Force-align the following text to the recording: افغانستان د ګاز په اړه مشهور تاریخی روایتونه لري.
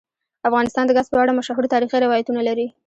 افغانستان 0.49 0.83
د 0.85 0.91
ګاز 0.97 1.07
په 1.11 1.17
اړه 1.23 1.37
مشهور 1.39 1.63
تاریخی 1.73 1.97
روایتونه 2.05 2.41
لري. 2.47 2.67